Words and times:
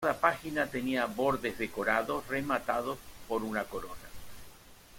Cada 0.03 0.15
página 0.19 0.65
tenía 0.65 1.05
bordes 1.05 1.59
decorados 1.59 2.27
rematados 2.27 2.97
por 3.27 3.43
una 3.43 3.65
corona. 3.65 4.09